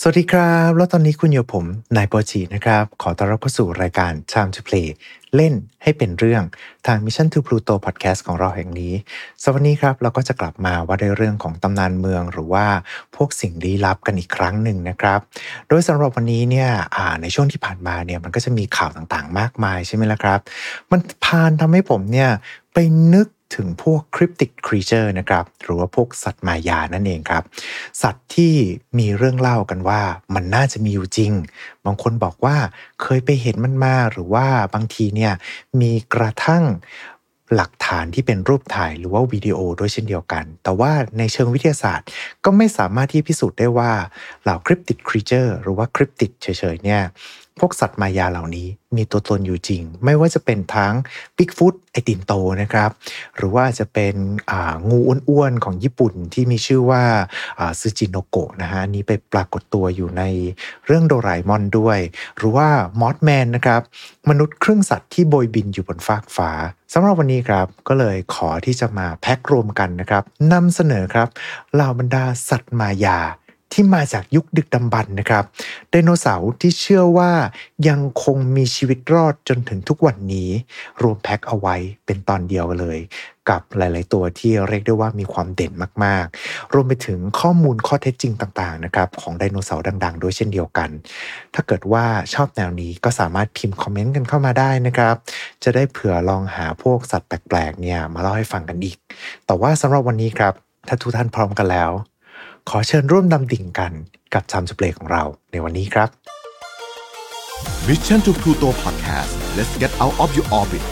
[0.00, 1.64] สวัสดีครับ แล้วตอนนี้คุณอยู่ผม
[1.96, 4.88] นายโปจีนะครับ ขอต้อนรับเข้าสู่รายการ Time to Play
[5.36, 6.42] เล่นให้เป็นเรื่อง
[6.86, 8.92] ทาง Mission to Pluto Podcast ของเราแห่งนี้
[9.42, 12.66] สวัสดีครับเราก็จะกลับมาว่าในเรื่องของตำนานเมืองหรือว่า
[13.16, 15.20] พวกสิ่งลี้ลับกันอีกครั้งหนึ่งนะครับ
[15.68, 16.70] โดยสำหรับวันนี้เนี่ย
[17.22, 20.40] ในช่วงที่ผ่านมาเนี่ยมันก็จะมีข่าวต่างๆ มากมายใช่ไหมล่ะครับ
[20.90, 22.30] มันพานทำให้ผมเนี่ย
[22.74, 22.78] ไป
[23.14, 27.44] นึก ถึงพวกคริปติกครีเจอร์นะครับหรือว่าพวกสัตว์มายานั่นเองครับ
[28.02, 28.54] สัตว์ที่
[28.98, 30.02] มีเรื่องเล่ากันว่า
[30.34, 31.32] มันน่าจะมีอยู่จริง
[31.84, 32.56] บางคนบอกว่า
[33.02, 35.32] เคยไปเห็นมันมาหรือว่าบางทีเนี่ย
[35.80, 36.64] มีกระทั่ง
[37.54, 42.06] หลักฐานที่เป็นรูปถ่ายหรือว่าวิดีโอด้วยเช่นเดียวกัน แต่ว่าในเชิงวิทยาศาสตร์
[42.44, 43.92] ก็ไม่สามารถที่พิสูจน์ได้ว่า
[44.42, 47.02] เหล่าคริปติดครีเจอร์หรือว่าคริปติดเฉยๆเนี่ย
[47.58, 50.94] พวกสัตว์มายาเหล่านี้มีตัวตนอยู่จริง ไม่ว่าจะเป็นทั้ง
[51.36, 52.32] บิ๊กฟุตไอตินโต
[52.62, 52.90] นะครับ
[53.36, 54.14] หรือว่าจะเป็น
[54.90, 57.02] งูอ้วนๆของญี่ปุ่นที่มีชื่อว่า
[57.80, 60.22] ซูจิโนโกะนะฮะนี้ไปปรากฏตัวอยู่ใน
[60.86, 61.98] เรื่องโดราเอมอนด้วย
[62.36, 62.68] หรือว่า
[63.00, 63.82] มอสแมนนะครับ
[64.30, 66.50] มนุษย์ครึ่งสัตว์ที่โบยบินอยู่บนฟากฟ้า
[66.92, 71.28] สำหรับวันนี้ครับก็เลยขอที่จะมาแพ็กรวมกันนะครับนำเสนอครับ
[71.74, 73.18] เหล่าบรรดาสัตว์มายา
[73.74, 75.44] ที่มาจากยุคดึกดำบรรพ์นะครับ
[75.90, 77.32] ไดโนเสาร์ที่เชื่อว่า
[77.88, 80.50] ยังคงมีชีวิตรอดจนถึงทุกวันนี้
[81.02, 82.98] รวมแพ็คเอาไว้เป็นตอนเดียวเลย
[83.48, 85.72] กับหลาย ๆ ตัวที่เรียกได้ว่ามีความเด่น
[86.04, 90.90] มาก ๆ รวมไปถึงข้อมูลข้อเท็จจริงต่าง ๆ นะครับ ของไดโนเสาร์ดัง ๆ ด้วยเช่นเดียวกัน
[91.54, 95.14] ถ้าเกิดว่าชอบแนวนี้ก็สามารถพิมพ์คอมเมนต์กันเข้ามาได้นะครับ
[95.64, 98.96] จะได้เผื่อลองหาพวกสัตว์แปลก ๆ เนี่ยมาเล่าให้ฟังกันอีก
[99.46, 100.54] แต่ว่าสำหรับวันนี้ครับ
[100.88, 101.90] ถ้าทุกท่านพร้อมกันแล้ว
[102.70, 103.92] ขอเชิญร่วมดำดิ่งกัน
[104.34, 106.08] กับชามสเปลของเราในวันนี้ครับ
[107.88, 110.82] Mission to Pluto Podcast let's get out of your orbit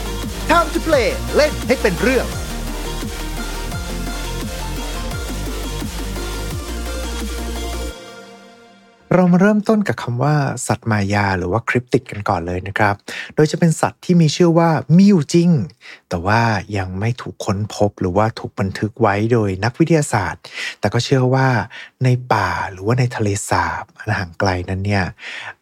[0.50, 2.26] Time to play เล่นให้เป็นเรื่อง
[9.14, 10.34] เรามาเริ่มต้นกับคำว่า
[10.66, 12.94] สัตว์มายาหรือว่าคริปติกกันก่อนเลยนะครับ
[13.34, 15.50] โดยจะเป็นสัตว์ที่มีชื่อว่ามีอยู่จริง
[16.08, 16.40] แต่ว่า
[16.78, 20.42] ยังไม่ถูกค้นพบหรือว่าถูกบันทึกไว้โดยนักวิทยาศาสตร์
[20.80, 21.48] แต่ก็เชื่อว่า
[22.05, 25.05] ในป่าหรือว่าในทะเลสาบอันห่างไกลนั้นเนี่ย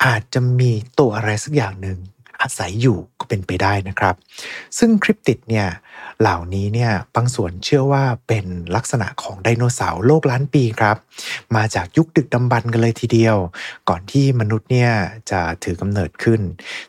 [0.04, 1.98] อาจจะมีตัวอะไรสักอย่างหนึ่ง
[2.40, 4.14] อาศัยอยู่ก็เป็นไปได้นะครับ
[4.78, 5.68] ซึ่งคริปติดเนี่ย
[6.20, 10.96] เหล่านี้เนี่ยบางส่วนเชื่อว่าเป็นลักษณะของไดโนเสาร์โลกล้านปีครับ
[11.56, 13.36] มาจากยุคดึกดำบรรกันเลยทีเดียว
[13.88, 14.90] ก่อนที่มนุษย์เนี่ย
[15.30, 16.40] จะถือกำเนิดขึ้น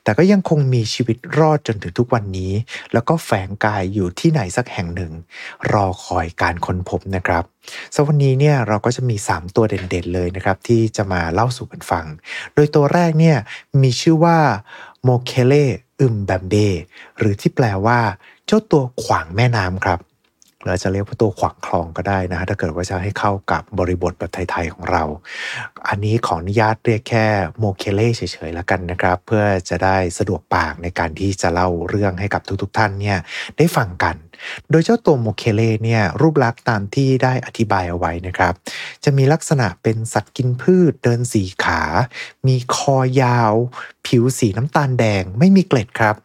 [0.04, 2.54] แต่ก็ยังคงมีชีวิตรอดจนถึงทุกวันนี้
[2.94, 5.12] แล้วก็แฝงกายอยู่ที่ไหนสักแห่งหนึ่ง
[5.72, 7.44] รอคอยการค้นพบนะครับ
[7.96, 12.06] สวันนี้เนี่ยเราก็จะมี 3 ตัวเด่นๆเลยนะครับ ที่จะมาเล่าสู่กันฟัง
[12.54, 13.38] โดยตัวแรกเนี่ย
[13.82, 14.38] มีชื่อว่า
[15.04, 15.54] โมเคเล
[16.02, 16.56] อึมแบมเบ
[17.18, 18.00] หรือที่แปลว่า
[18.46, 20.00] เจ้าตัวขวางแม่น้ำครับ
[20.66, 25.04] เราจะเรียกว่าตัวขวางคลองก็ได้นะฮะถ้าเกิดว่าจะให้เข้ากับบริบทแบบไทยๆของเรา
[25.88, 27.26] อันนี้ขออนุญาตเรียกแค่
[27.60, 33.18] โมเคเล่เฉยๆแล้วกันนะครับ เพื่อจะได้สะดวกปากในการที่จะเล่าเรื่องให้กับทุกๆ ท่านเนี่ย
[33.58, 34.16] ได้ฟังกัน
[34.70, 38.54] โดยเจ้าตัวโมเคเล่เนี่ยรูปลักษณ์ตามที่ได้อธิบายเอาไว้นะครับ
[39.04, 41.82] จะมีลักษณะเป็นสัตว์กินพืชเดินสี่ขา
[42.48, 43.54] มีคอยาว
[44.08, 46.16] ผิวสีน้ำตาลแดงไม่มีเกล็ดครับ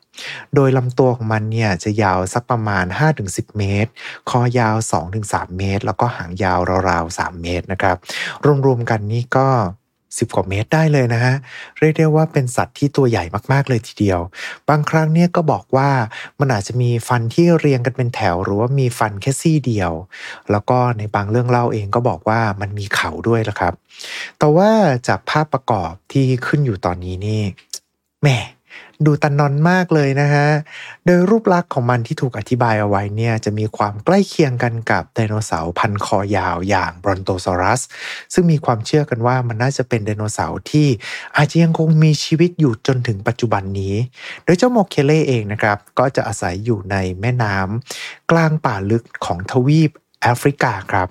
[0.54, 2.84] โดยลำตัวของมันเนี่ยจะยาวสักประมาณ
[3.22, 3.90] 5-10 เมตร
[4.30, 4.76] คอยาว
[5.16, 7.96] 2-3 เมตร แล้วก็หางยาวราวๆ 3 เมตรนะครับ
[8.66, 9.48] รวมๆกันนี่ก็
[10.16, 11.34] 10กว่าเมตรได้เลยนะฮะ
[11.78, 14.20] เรียกได้ว่าเป็นสัตว์ที่ตัวใหญ่มากๆเลยทีเดียว
[14.68, 15.90] บางครั้งเนี่ยก็บอกว่า
[16.40, 19.92] มันอาจจะมีฟันที่เรียงกันเป็นแถว หรือว่ามีฟันแค่ซี่เดียว
[20.50, 23.74] แล้วก็ในบางเรื่องเล่าเองก็บอกว่ามันมีเขาด้วยละครับ
[24.38, 24.70] แต่ว่า
[25.08, 27.42] จากภาพประกอบที่ขึ้นอยู่ตอนนี้นี่
[28.22, 28.28] แหม
[29.06, 30.48] ดูตันนอนมากเลยนะฮะ
[31.06, 37.80] โดยรูปลักษณ์ของมันที่ถูกอธิบายเอาไว้เนี่ยจะมีความใกล้เคียงกันกับไดโนเสาร์พันคอยาวอย่างบรอนโตซอรัส
[38.32, 40.88] ซึ่งมีความเชื่อกันว่ามันน่าจะเป็นไดโนเสาร์ที่
[41.36, 43.94] อาจจะยังคงมีชีวิตอยู่จนถึงปัจจุบันนี้
[44.44, 49.90] โดยเจ้าโมเคเล่เองนะครับ ก็จะอาศัยอยู่ในแม่น้ำกลางป่าลึกของทวีป
[50.26, 51.08] แอฟริกาครับ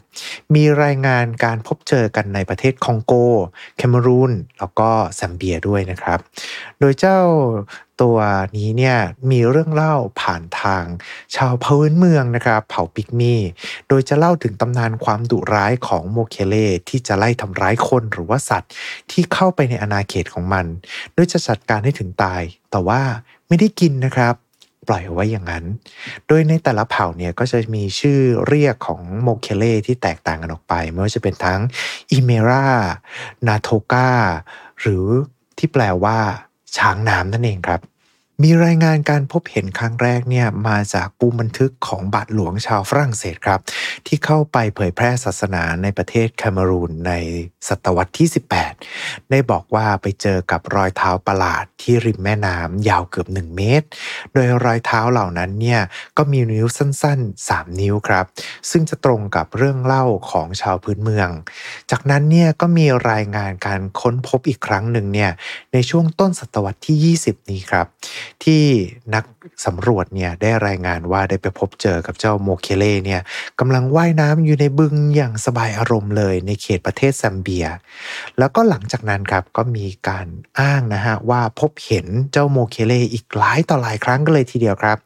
[0.55, 3.13] มีรายงานการพบเจอกันในประเทศคองโก
[3.77, 6.19] แคเมรูน แล้วก็แซมเบียด้วยนะครับ
[6.79, 7.19] โดยเจ้า
[8.01, 8.17] ตัว
[8.57, 8.97] นี้เนี่ย
[9.31, 10.85] มีเรื่องเล่าผ่านทาง
[11.35, 13.41] ชาวพื้นเมืองนะครับ เผ่าปิกมี่
[13.87, 16.55] โดยจะเล่าถึงตำนานความดุร้ายของโมเคเล
[16.89, 18.71] ที่จะไล่ทำร้ายคนหรือว่าสัตว์
[19.11, 20.65] ที่เข้าไปในอาณาเขตของมัน
[21.13, 22.41] โดยจะจัดการให้ถึงตาย
[22.71, 23.01] แต่ว่า
[23.47, 24.35] ไม่ได้กินนะครับ
[24.87, 25.63] ปล่อยไว้อย่างนั้น
[26.27, 31.61] โดยในแต่ละเผ่าเนี่ยก็จะมีชื่อเรียกของโมเคเลที่แตกต่างกันออกไป ไม่ว่าจะเป็นทั้ง
[32.11, 32.65] อิเมรา
[33.47, 34.09] นาโทกา
[34.81, 35.05] หรือ
[35.57, 36.17] ที่แปลว่า
[36.77, 37.81] ช้างน้ำนั่นเองครับ
[38.43, 43.59] มีรายงานการพบเห็นครั้งแรกเนี่ยมาจากปูบันทึกของบาทหลวงชาวฝรั่งเศสครับ
[44.07, 47.13] ที่เข้าไปเผยแพร่ศาสนาในประเทศแคเมรูนใน
[47.67, 48.27] ศตวรรษที่
[48.77, 53.87] 18 ได้บอกว่าไปเจอกับรอยเท้าประหลาดที่ริมแม่น้ำยาวเกือบ 1 เมตร
[54.33, 55.81] โดยรอยเท้าเหล่านั้นเนี่ย
[56.17, 58.25] ก็มีนิ้วสั้น ๆ 3 นิ้วครับ
[58.69, 61.29] ซึ่งจะตรงกับเรื่องเล่าของชาวพื้นเมือง
[61.91, 65.31] จากนั้นเนี่ยก็มีรายงานการค้นพบอีกครั้งหนึ่งเนี่ย
[65.73, 67.87] ในช่วงต้นศตวรรษที่ 20 นี้ครับ
[68.43, 68.63] ที่
[69.15, 69.25] นัก
[69.65, 73.21] สำรวจเนี่ยได้รายงานว่าได้ไปพบเจอกับเจ้าโมเคเล่เนี่ย
[73.59, 77.65] กำลังว่ายน้ำอยู่ในบึงอย่างสบายอารมณ์เลยในเขตประเทศซัมเบีย
[78.37, 80.27] แล้วก็หลังจากนั้นครับก็มีการ
[80.59, 84.97] อ้างนะฮะว่าพบเห็นเจ้าโมเคเล่อีกหลายต่อหลายครั้งกันเลยทีเดียวครับ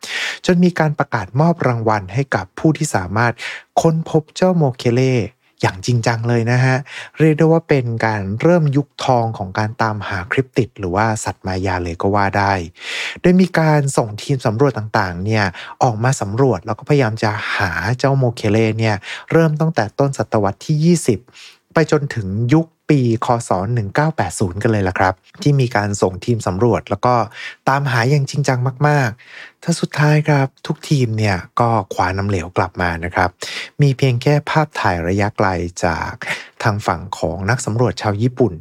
[0.45, 3.33] จนมีการประกาศมอบรางวัลให้กับผู้ที่สามารถ
[3.81, 5.15] ค้นพบเจ้าโมเคเล่
[5.61, 6.75] อย่างจริงจังเลยนะฮะ
[7.19, 12.53] เรียกได้ว่าเป็นการเริ่มยุคทองของการตามหาคริปติด หรือว่าสัตว์มายาเลยก็ว่าได้
[13.21, 15.45] โดยมีการส่งทีมสำรวจต่างๆเนี่ย
[15.83, 18.95] ออกมาสำรวจแล้วก็พยายามจะหาเจ้าโมเคเลเนี่ย
[19.31, 20.97] เริ่มตั้งแต่ต้นศตวรรษที่
[21.27, 23.51] 20 ไปจนถึงยุค ปี คศ
[24.07, 27.15] 1980 กันเลยล่ะครับ ที่มีการส่งทีมสำรวจ แล้วก็
[27.69, 33.29] ตามหาอย่างจริงจังมาก ๆ ถ้าสุดท้ายครับทุกทีมเนี่ยก็คว้าน้ำเหลวกลับมานะครับ
[33.81, 35.47] มีเพียงแค่ภาพถ่ายระยะไกล
[35.85, 36.11] จาก
[36.63, 38.53] ทางฝั่งของนักสำรวจชาวญี่ปุ่น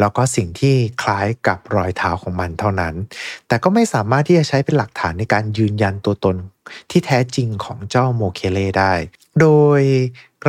[0.00, 2.94] แล้วก็สิ่งที่คล้ายกับรอยเท้าของมันเท่านั้น
[3.48, 6.36] แต่ก็ไม่สามารถที่จะใช้เป็นหลักฐานในการยืนยันตัวตน
[6.90, 8.92] ที่แท้จริงของเจ้าโมเคเลได้
[9.40, 9.48] โด
[9.78, 9.82] ย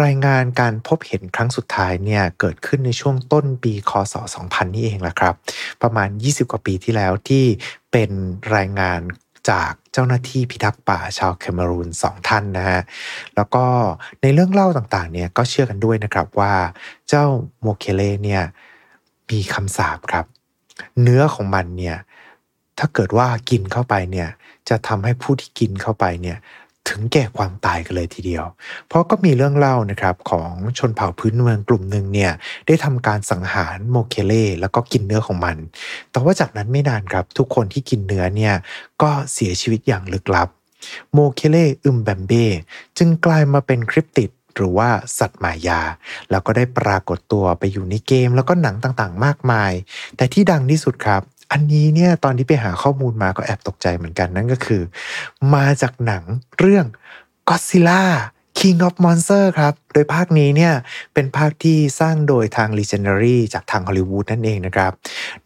[0.04, 5.36] รายงานการพบเห็นครั้งสุดท้ายเนี่ยเกิดขึ้นในช่วงต้นปีคศ 2000 นี่เองแหละครับ
[5.82, 7.46] ประมาณ 20 กว่าปีที่แล้วที่
[7.92, 8.12] เป็น
[8.56, 9.00] รายงาน
[9.50, 12.82] จากเจ้าหน้าที่พิทักษ์ป่าชาวแคเมรูนสองท่านนะฮะ
[13.36, 13.66] แล้วก็
[14.22, 16.54] ในเรื่องเล่าต่างๆเนี่ยก็เชื่อกันด้วยนะครับว่า
[17.10, 17.26] เจ้า
[17.62, 18.44] โมเคเลเนี่ย
[19.30, 20.26] มีคำสาปครับ
[21.02, 21.98] เนื้อของมันเนี่ย
[22.80, 24.30] ถ้าเกิดว่ากินเข้าไปเนี่ย
[24.70, 26.38] จะทำให้ผู้ที่กินเข้าไปเนี่ย
[26.90, 28.46] ถึงแก่ความตายกันเลยทีเดียว
[28.88, 32.32] เพราะก็มีเรื่องเล่านะครับของชนเผ่าพื้นเมืองกลุ่มหนึ่งเนี่ย
[32.68, 35.58] ได้ทำการสังหารโมเคเล่แล้วก็กินเนื้อของมัน
[36.12, 38.54] แต่ว่าจากนั้นไม่นานครับทุกคนที่กินเนื้อเนี่ย
[39.02, 40.50] ก็เสียชีวิตอย่างลึกลับ
[41.14, 42.46] โมเคเล่อึมแบมเบ้
[42.98, 44.90] จึงกลายมาเป็นคริปติดหรือว่า
[45.20, 45.82] สัตว์หมายา
[46.32, 49.72] แล้วก็ได้ปรากฏตัวไปอยู่ในเกมแล้วก็หนังต่างๆ มากมาย
[50.18, 51.22] แต่ที่ดังที่สุดครับ
[51.56, 54.82] อันนี้เนี่ยตอนที่ไปหาข้อมูลมาก็แอบตกใจเหมือนกันนั่นก็คือ
[55.54, 56.24] มาจากหนัง
[56.60, 56.86] เรื่อง
[57.50, 58.04] Godzilla
[58.60, 60.74] King of Monster ครับ โดยภาคนี้เนี่ย
[61.14, 64.92] เป็นภาคที่สร้างโดยทาง Legendary จากทางฮอลลีวูดนั่นเองนะครับ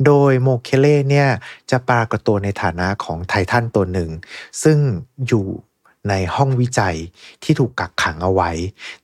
[0.05, 1.29] โดยโมเคเล่เนี่ย
[1.71, 4.09] จะปรากฏตัวในฐานะของไททันตัวหนึ่ง
[4.63, 4.77] ซึ่ง
[5.27, 5.45] อยู่
[6.09, 6.95] ในห้องวิจัย
[7.43, 8.51] ที่ถูกกักขังเอาไว้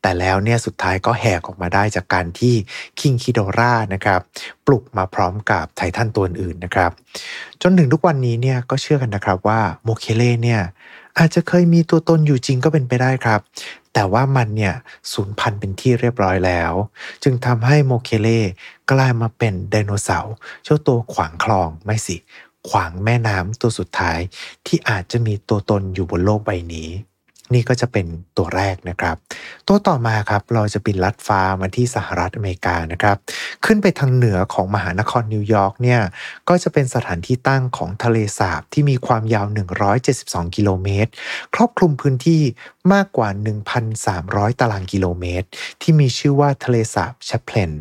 [0.02, 2.56] แต่แล้วเนี่ยสุดท้ายก็แหกออกมาได้จากการที่
[3.00, 4.22] คิงคิโดรานะครับ
[4.66, 6.92] ปลุกมาพร้อมกับไททันตัวอื่นนะครับ
[7.62, 10.62] จนถึงทุกวันนี้เนี่ยก็เชื่อกันนะครับว่าโมเคเล่เนี่ย
[11.18, 13.42] อาจจะเคยมีตัวตนอยู่จริงก็เป็นไปได้ครับ
[13.94, 14.74] แต่ว่ามันเนี่ย
[15.14, 16.74] สูญพันธุ์เป็นที่เรียบร้อยแล้ว
[17.24, 18.42] จึงทำให้โมเคเล่
[18.92, 20.34] กลายมาเป็นไดโนเสาร์
[20.64, 22.18] เจ้าตัวขวางคลองไม่สิ
[22.70, 24.20] ขวางแม่น้ำตัวสุดท้าย
[24.66, 26.90] ที่อาจจะมีตัวตนอยู่บนโลกใบนี้
[27.54, 28.06] นี่ก็จะเป็น
[28.38, 29.16] ตัวแรกนะครับ
[29.68, 33.18] ตัวต่อมาครับเราจะบินลัดฟ้ามาที่สหรัฐอเมริกานะครับ
[33.66, 36.02] ขึ้นไปทางเหนือของมหานครนิวยอร์กเนี่ย
[36.50, 39.48] ก็จะเป็นสถานที่ตั้งของทะเลสาบที่มีความยาว
[40.02, 41.12] 172 กิโลเมตร
[41.56, 42.42] ครอบคลุมพื้นที่
[42.94, 43.30] มากกว่า
[43.94, 45.48] 1,300 ตารางกิโลเมตร
[45.82, 47.72] ที่มีชื่อว่าทะเลสาบแชปเพลน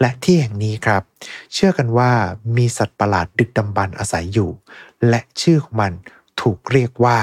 [0.00, 1.02] และที่แห่งนี้ครับ
[1.52, 2.10] เชื่อกันว่า
[2.56, 4.50] มีสัตว์ประหลาดดึกดำบรรอาศัยอยู่
[5.08, 5.92] และชื่อของมัน
[6.40, 7.18] ถูกเรียกว่า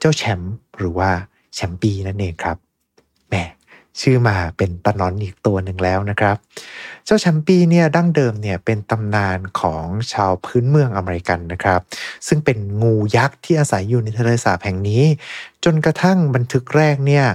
[0.00, 1.10] เจ้าแชมป์หรือว่า
[1.54, 2.56] แชมปีนั่นเองครับ
[3.28, 3.34] แหม
[4.00, 6.36] ชื่อมาเป็นตะนอนอีกตัวหนึ่งแล้วนะครับ
[7.04, 11.80] เจ้าแชมปีเนี่ยดั้งเดิมเนี่ยเป็นตำนานของชาวพื้นเมืองอเมริกันนะครับ
[12.26, 15.04] ซึ่งเป็นงูยักษ์ที่อาศัยอยู่ในทะเลสาบแห่งนี้
[15.64, 17.26] จนกระทั่งบันทึกแรกเนี่ย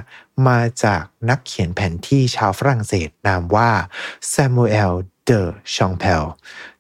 [0.47, 3.69] มาจากนักเขียนแผนที่ชาวฝรั่งเศสนามว่า
[4.33, 4.93] ซามูเอล
[5.23, 5.41] เดอ
[5.75, 6.23] ชองเพล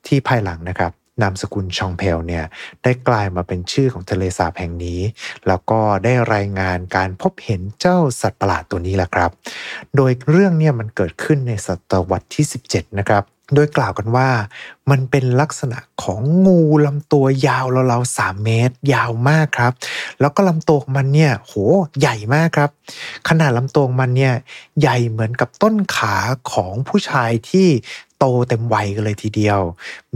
[0.05, 0.91] ที่ภายหลังนะครับ
[1.21, 2.45] นามสกุลชองเพลเนี่ย
[2.83, 5.01] ได้กลายมาเป็นชื่อของทะเลสาบแห่งนี้
[5.47, 9.29] แล้วก็ได้รายงานการพบเห็นเจ้าสัตว์ประหลาดตัวนี้แหละครับ
[9.95, 13.23] โดยเรื่องเนี่ยมันเกิดขึ้นในศตวรรษที่ 17 นะครับ
[13.55, 14.29] โดยกล่าวกันว่า
[14.91, 19.73] มันเป็นลักษณะของงูลำตัวยาวราวๆสามเมตร ยาวมากครับ
[20.21, 21.53] แล้วก็ลำตัวมันเนี่ยโห
[21.99, 22.69] ใหญ่มากครับ
[23.29, 24.33] ขนาดลำตัวมันเนี่ย
[24.81, 26.15] ใหญ่เหมือนกับต้นขา
[26.51, 27.67] ของผู้ชายที่
[28.19, 29.59] โตเต็มวัยกันเลยทีเดียว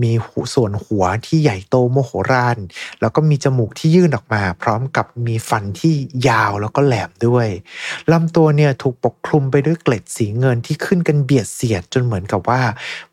[0.01, 0.11] มี
[0.53, 2.57] ส่วนหัวที่ใหญ่โตโมโหราน
[3.01, 5.93] แล้วก็มีจมูกที่ยื่นออกมา พร้อมกับมีฟันที่
[6.29, 7.47] ยาวแล้วก็แหลมด้วย
[8.11, 12.61] ลำตัวเนี่ยถูกปกคลุมไปด้วยเกล็ดสีเงินที่ขึ้นกันเบียดเสียดจนเหมือนกับว่า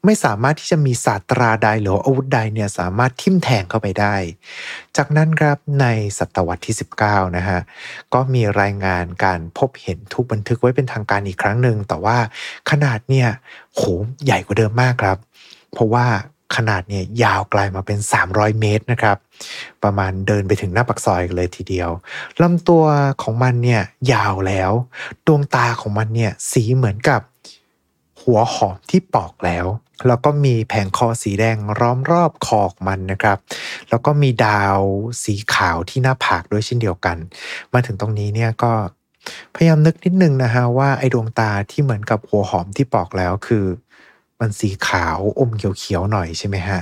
[0.05, 4.15] ไม่สามารถที่จะมีศาสตราใดหรืออาวุธใดเนี่ยสามารถทิ่มแทงเข้าไปได้
[4.97, 5.87] จากนั้นครับใน
[6.19, 6.77] ศตวรรษที่
[7.07, 7.61] 19 นะฮะ
[8.15, 12.19] ก็มีรายงานการพบเห็นถูกบันทึกไว้เป็นทางการอีกครั้งหนึ่งแต่ว่า
[12.71, 13.29] ขนาดเนี่ย
[13.75, 13.83] โห
[14.25, 15.19] ใหญ่กว่าเดิมมากครับ
[15.73, 16.07] เพราะว่า
[16.57, 19.17] ขนาดเนี่ยยาวไกลมาเป็น 300 เมตรนะครับ
[19.83, 21.91] ประมาณเดินไปถึงหน้าปากซอยเลยทีเดียว
[22.43, 22.85] ลำตัว
[23.23, 24.73] ของมันเนี่ยยาวแล้ว
[25.27, 27.21] ดวงตาของมันเนี่ยสีเหมือนกับ
[28.23, 29.67] หัวหอมที่ปอกแล้ว
[30.07, 33.39] แล้วก็มีแผงคอสีแดงล้อมรอบคอของมันนะครับ
[33.89, 34.81] แล้วก็มีดาว
[35.25, 37.17] สีขาวที่หน้าผากด้วยเช่นเดียวกัน
[37.73, 38.73] มาถึงตรงนี้เนี่ยก็
[39.55, 43.65] พยายามนึกนิดนึงนะฮะว่าไอ้ดวงตาที่เหมือนกับหัวหอมที่ปอกแล้วคือ
[44.41, 46.81] มันสีขาวอมเขียวๆหน่อยใช่ไหมฮะ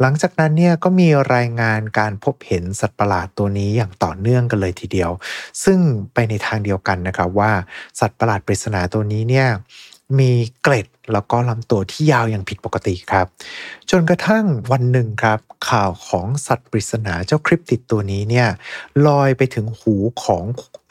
[0.00, 5.10] หลังจากนั้นเนี่ยก็มีรายงานการพบเห็นสัตว์ประหลาดตัวนี้อย่างต่อเนื่องกันเลยทีเดียว
[5.64, 5.78] ซึ่ง
[6.14, 7.52] ไปในทางเดียวกันนะครับว่า
[8.00, 9.48] สัตว์ประหลาดปริศนาตัวนี้เนี่ย
[10.18, 10.32] มี
[10.62, 13.26] เกร็ดแล้วก็ลำตัวที่ยาวอย่างผิดปกติครับ
[13.90, 18.48] จนกระทั่งวันหนึ่งครับ ข่าวของสัตว์ปริศนาเจ้าคริปติดตัวนี้เนี่ย
[19.06, 19.94] ลอยไปถึงหู
[20.24, 20.44] ของ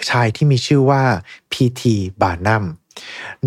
[0.09, 1.03] ชายที่มีชื่อว่า
[1.51, 2.63] พีทีบานัม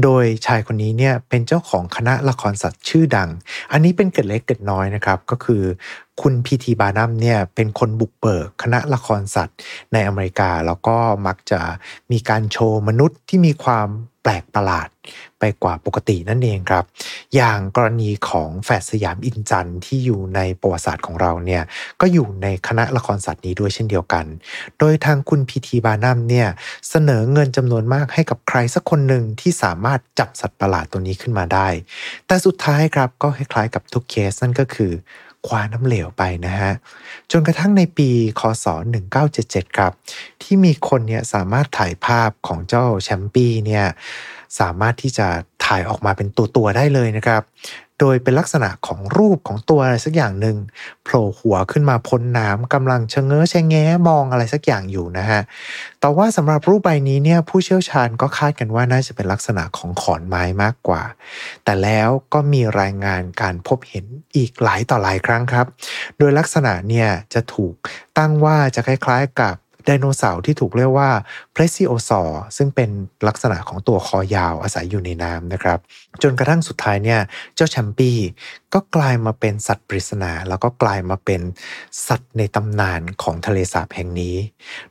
[0.03, 3.31] โดยชายคนนี้เนี่ยเป็นเจ้าของคณะละครสัตว์ชื่อดัง
[3.73, 5.63] อันนี้เป็นเกิดเล็กเกิดน้อยนะครับ ก็คือ
[6.23, 9.57] คุณพีทีบานัมเนี่ยเป็นคนบุกเบิกคณะละครสัตว์
[9.93, 11.61] ในอเมริกา แล้วก็มักจะ
[12.13, 13.89] มีการโชว์มนุษย์ที่มีความ
[14.23, 14.89] แปลกประหลาด
[15.39, 16.85] ไปกว่าปกตินั่นเองครับ
[17.35, 21.63] อย่างกรณีของแฝดสยามอินจันที่อยู่ในประวัติศาสตร์ของเราเนี่ย
[22.01, 24.25] ก็อยู่ในคณะละครสัตว์นี้ด้วยเช่นเดียวกัน
[24.79, 26.49] โดยทางคุณพีทีบานัมเนี่ย
[26.89, 31.69] เสนอเงินจำนวนมากให้กับใครสักคนหนึ่งที่สามารถจับสัตว์ประหลาดตัวนี้ขึ้นมาได้
[32.27, 34.93] แต่สุดท้ายครับก็คล้ายๆกับทุกเคสนั่นก็คือ
[35.47, 36.73] คว้าน้ำเหลวไปนะฮะ
[37.31, 38.09] จนกระทั่งในปี
[38.41, 38.67] คศ
[39.21, 39.93] 1977 ครับ
[40.43, 43.87] ที่มีคนเนี่ยสามารถถ่ายภาพของเจ้าแชมปี้เนี่ย
[44.61, 45.29] สามารถที่จะ
[45.65, 47.43] ถ่ายออกมาเป็นตัวตัวได้เลยนะครับ
[48.01, 50.57] โดยเป็นลักษณะของรูปของตัวอะไรสักอย่างหนึ่ง
[51.05, 55.41] โผล่หัวขึ้นมาพ้นน้ำกำลังชะเง้อชะแง้มองอะไรสักอย่างอยู่นะฮะ
[56.01, 61.03] แต่ว่าสำหรับรูปใบนี้เนี่ยผู้เชี่ยวชาญก็คาดกันว่าน่าจะเป็นลักษณะของขอนไม้มากกว่า
[61.65, 64.05] แต่แล้วก็มีรายงานการพบเห็น
[64.37, 65.67] อีกหลายต่อหลายครั้งครับ
[66.19, 67.75] โดยลักษณะเนี่ยจะถูก
[68.19, 69.57] ตั้งว่าจะคล้ายๆกับ
[69.87, 71.11] ไดโนเสาร์ที่ถูกเรียกว่า
[71.53, 72.91] เพรซิโอซอร์ซึ่งเป็น
[73.29, 75.79] ลักษณะของตัวคอยาวอาศัยอยู่ในน้ำนะครับ
[76.23, 77.21] จนกระทั่งสุดท้ายเนี่ย
[77.55, 78.17] เจ้าแชมปี้
[78.75, 81.41] ก็กลายมาเป็นสัตว์ปริศนา แล้วก็กลายมาเป็น
[82.09, 84.37] สัตว์ในตำนานของทะเลสาบแห่งนี้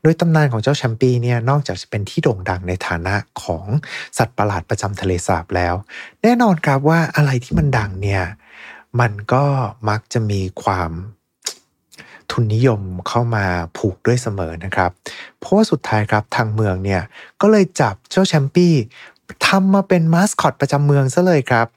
[0.01, 3.65] โดยตำนานของเจ้าแชมปี้เนี่ยนอกจากจะเป็นที่โด่งดังในฐานะของ
[4.17, 5.75] สัตว์ประหลาดประจำทะเลสาบแล้ว
[6.23, 8.23] แน่นอนครับว่าอะไรที่มันดังเนี่ย
[8.99, 9.45] มันก็
[9.89, 10.91] มักจะมีความ
[12.31, 13.45] ทุนนิยมเข้ามา
[13.77, 14.91] ผูกด้วยเสมอนะครับ
[15.39, 17.01] เพราะว่าสุดท้ายครับทางเมืองเนี่ย
[17.41, 18.73] ก็เลยจับเจ้าแชมปี้
[19.47, 21.67] ทำมาเป็นมาสคอตประจำเมืองซะเลยครับ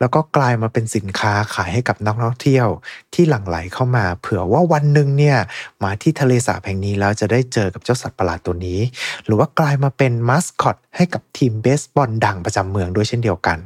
[0.00, 2.68] แล้วก็กลายมาเป็นสินค้าขายให้กับนักท่องเที่ยว
[3.14, 5.38] ที่หลั่งไหลเข้ามา เผื่อว่าวันหนึ่งเนี่ย
[5.84, 8.80] มาที่ทะเลสาบแห่งนี้แล้วจะได้เจอกับเจ้าสัตว์ประหลาดตัวนี้
[9.24, 13.58] หรือว่ากลายมาเป็นมาสคอตให้กับทีมเบสบอลดังประจำเมืองด้วยเช่นเดียวกัน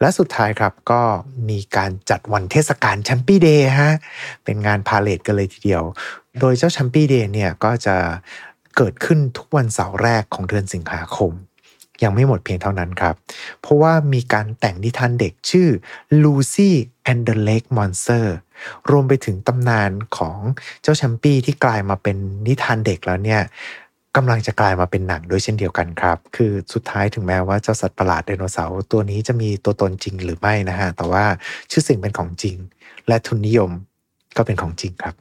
[0.00, 1.00] และสุดท้ายครับก็
[1.48, 3.92] มีการจัดวันเทศกาล Champy Day ฮะ
[4.44, 5.82] เป็นงานพาเหรดกันเลยทีเดียว
[6.40, 7.96] โดยเจ้า Champy Day เนี่ยก็จะ
[8.76, 11.32] เกิดขึ้นทุกวันเสาร์แรกของเดือนสิงหาคม
[12.02, 13.14] ยังไม่หมดเพียงเท่านั้นครับ
[13.60, 15.68] เพราะว่ามีการแต่งนิทานเด็กชื่อ
[16.22, 16.70] Lucy
[17.10, 18.24] and the Lake Monster
[18.90, 20.38] รวมไปถึงตำนานของ
[20.82, 22.16] เจ้าแชมปี้ที่กลายมาเป็น
[22.46, 23.42] นิทานเด็กแล้วเนี่ย
[24.16, 31.24] กำลังจะกลายมาเป็นหนังด้วยเช่นเดียวกันครับ คือสุดท้ายถึงแม้ว่าเจ้าสัตว์ประหลาดไดโนเสาร์ตัวนี้จะมีตัวตนจริงหรือไม่นะฮะ แต่ว่า
[31.70, 32.56] ชื่อสิ่งเป็นของจริง
[33.08, 33.70] และทุนนิยม
[34.36, 35.14] ก็เป็นของจริงครับ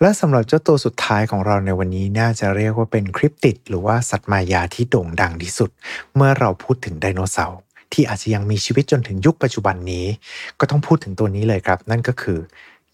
[0.00, 5.70] และสำหรับเจ้าตัวสุดท้ายของเราในวันนี้น่าจะเรียกว่าเป็นคริปติดหรือว่าสัตว์มายาที่โด่งดังที่สุด
[6.14, 7.60] เมื่อเราพูดถึงไดโนเสาร์
[7.92, 10.06] ที่อาจจะยังมีชีวิตจนถึงยุคปัจจุบันนี้
[10.58, 12.38] ก็ต้องพูดถึงตัวนี้เลยครับ นั่นก็คือ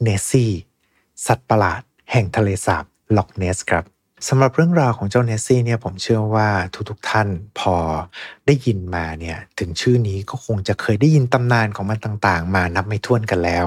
[0.03, 0.51] เนสซี่
[1.27, 1.81] สัตว์ประหลาด
[2.13, 2.85] แห่งทะเลสาบ
[3.17, 3.85] ล็อกเนสครับ
[4.29, 6.49] สำหรับเรื่องราวของเจ้าเนสซี่เนี่ยผมเชื่อว่า
[6.91, 7.29] ทุกๆท่าน
[7.59, 7.77] พอ
[8.47, 13.67] ได้ยินมาเนี่ยถึงชื่อนี้ก็คงจะเคยได้ยินตำนานของมันต่างๆ มานับไม่ถ้วนกันแล้ว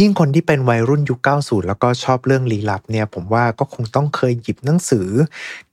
[0.00, 5.08] ยิ่งคนที่เป็นวัยรุ่นยุค 90 แล้วก็ชอบเรื่องลี้ลับเนี่ยผมว่าก็คงต้องเคยหยิบหนังสือ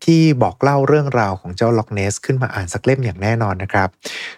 [0.03, 3.89] ที่บอกเล่าเรื่องราวของเจ้าล็อกเนส ขึ้นมาอ่านสักเล่มอย่างแน่นอนนะครับ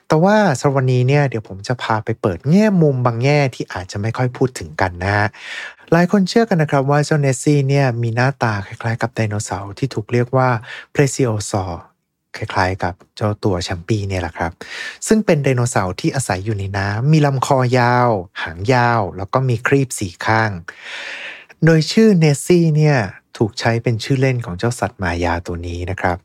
[0.07, 5.27] แต่ว่าสำหรับวันนี้เนี่ยเดี๋ยวผมจะพาไปเปิดแง่มุมบางแง่ที่อาจจะไม่ค่อยพูดถึงกันนะ
[5.91, 10.49] หลายคนเชื่อกันนะครับว่าเจ้าเนสซี่เนี่ยมีหน้าตาคล้ายๆ กับไดโนเสาร์ที่ถูกเรียกว่า
[10.91, 11.81] plesiosaur
[12.35, 14.51] คล้ายๆ กับเจ้าตัวแชมปีเนี่ยแหละครับ
[15.07, 18.09] ซึ่งเป็นไดโนเสาร์ที่อาศัยอยู่ในน้ำมีลำคอยาว
[18.43, 20.51] หางยาว แล้วก็มีครีบสีข้าง
[21.65, 22.97] โดยชื่อเนสซี่เนี่ย
[23.37, 26.17] ถูกใช้เป็นชื่อเล่นของเจ้าสัตว์มายาตัวนี้นะครับ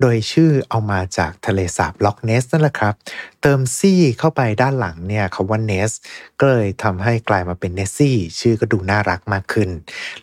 [0.00, 2.94] โดยชื่อเอามาจากทะเลสาบล็อกเนสนั่นแหละครับ
[3.42, 5.90] เติมซี่เข้าไปด้านหลังเนี่ยคำว่าเนส
[6.40, 9.70] ก็เลยทำให้กลายมาเป็นเนสซี่ชื่อก็ดูน่ารักมากขึ้น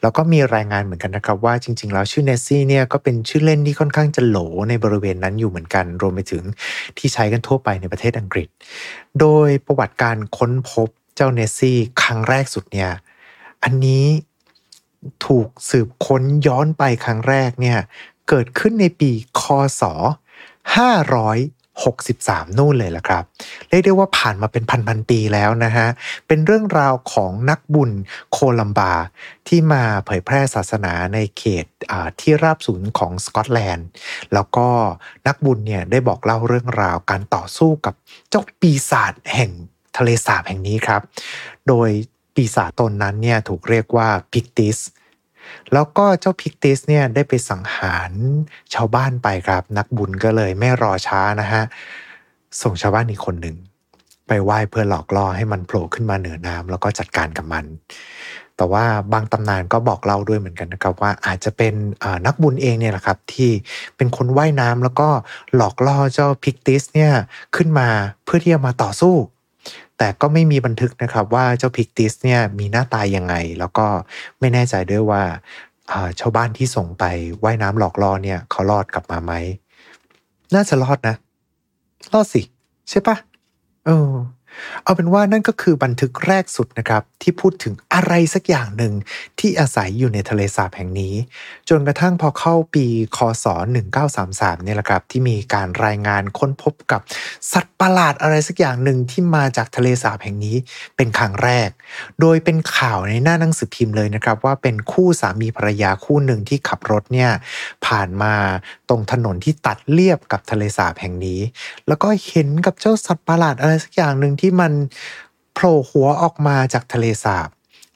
[0.02, 4.38] แล้วก็มีรายงานเหมือนกันนะครับว่าจริง ๆ แล้วชื่อเนสซี่เนี่ยก็เป็นชื่อเล่นที่ค่อนข้างจะโหล
[4.70, 6.44] ในบริเวณนั้นอยู่เหมือนกัน รวมไปถึง
[6.98, 8.48] ที่ใช้กันทั่วไปในประเทศอังกฤษ
[9.20, 12.92] โดยประวัติการค้นพบเจ้าเนสซี่ครั้งแรกสุดเนี่ย
[13.64, 14.06] อันนี้
[15.28, 17.78] ถูกสืบค้นย้อนไปครั้งแรกเนี่ย
[18.36, 19.12] เกิดขึ้นในปี
[19.42, 19.44] ค
[19.82, 19.84] ศ
[21.60, 23.24] 563 นู่นเลยล่ะครับ
[23.70, 25.88] เรียกได้ว่าผ่านมาเป็นพันๆปีแล้วนะฮะ
[26.28, 27.92] เป็นเรื่องราวของนักบุญ
[28.32, 28.94] โคลัมบา
[29.48, 31.66] ที่มาเผยแพร่ศาสนาในเขต
[32.20, 33.88] ที่ราบสูงของสกอตแลนด์
[34.34, 34.68] แล้วก็
[35.28, 37.94] นักบุญเนี่ยได้บอกเล่าเรื่องราวการต่อสู้กับ
[38.30, 39.52] เจ้าปีศาจแห่ง
[39.98, 41.02] ทะเลสาบแห่งนี้ครับ
[41.68, 41.90] โดย
[42.36, 44.80] ปีศาจตนนั้นเนี่ยถูกเรียกว่าพิกติส
[45.74, 48.12] แล้วก็เจ้าพิกติสเนี่ยได้ไปสังหาร
[48.74, 51.64] ชาวบ้านไปครับ นักบุญก็เลยไม่รอช้านะฮะ
[52.62, 53.58] ส่งชาวบ้านอีกคนหนึ่ง
[54.28, 57.66] ไปไหว้เพื่อหลอกล่อให้มันโผล่ขึ้นมาเหนือน้ำแล้วก็จัดการกับมัน
[58.58, 61.74] แต่ว่าบางตำนานก็บอกเล่าด้วยเหมือนกันนะครับว่าอาจจะเป็น
[62.26, 63.52] นักบุญเองเนี่ยแหละครับที่
[63.96, 65.10] เป็นคนว่ายน้ำแล้วก็
[65.56, 67.12] หลอกล่อเจ้าพิกติสเนี่ย
[67.56, 67.88] ขึ้นมา
[68.24, 69.16] เพื่อที่จะมาต่อสู้
[69.98, 73.88] แต่ก็ไม่มีบันทึกนะครับว่าเจ้าพิกติสเนี่ยมีหน้าตายยังไง แล้วก็
[74.40, 75.24] ไม่แน่ใจด้วยว่า
[76.20, 77.04] ชาวบ้านที่ส่งไป
[77.44, 79.34] ว่ายน้ำหลอกล่อเนี่ยเขารอดกลับมาไหม
[80.54, 81.16] น่าจะรอดนะ
[82.14, 82.42] รอดสิ
[82.90, 83.16] ใช่ปะ
[83.86, 84.12] เออ
[84.84, 88.94] เอาเป็นว่านั่นก็คือบันทึกแรกสุดนะครับ ที่พูดถึงอะไรสักอย่างหนึ่ง
[89.40, 91.14] ที่อาศัยอยู่ในทะเลสาบแห่งนี้
[91.70, 92.86] จนกระทั่งพอเข้าปี
[93.18, 93.46] คศ
[94.06, 97.02] 1933เนี่ยแหละครับ ที่มีการรายงานค้นพบกับ
[97.52, 100.56] สัตว์ประหลาดอะไรสักอย่างหนึ่งที่มาจากทะเลสาบแห่งนี้
[100.96, 101.70] เป็นครั้งแรก
[102.22, 107.30] โดยเป็นข่าวในหน้าหนังสือพิมพ์เลยนะครับ ว่าเป็นคู่สามีภรรยาคู่หนึ่งที่ขับรถเนี่ย
[107.86, 108.34] ผ่านมา
[108.90, 111.40] ตรงถนนที่ตัดเลียบกับทะเลสาบแห่งนี้
[111.88, 114.74] แล้วก็เห็นกับเจ้าสัตว์ประหลาดอะไรสักอย่างหนึ่งที่มัน
[115.54, 117.50] โผล่หัวออกมาจากทะเลสาบ